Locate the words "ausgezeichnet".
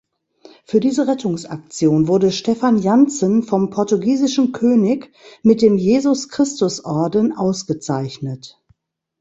7.37-8.59